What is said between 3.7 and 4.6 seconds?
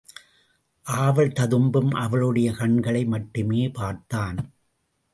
பார்த்தான்.